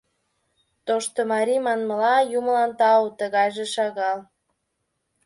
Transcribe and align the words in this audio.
Тоштымарий 0.85 1.61
манмыла, 1.65 2.15
юмылан 2.37 2.71
тау, 2.79 3.03
тыгайже 3.19 3.65
шагал. 3.75 4.19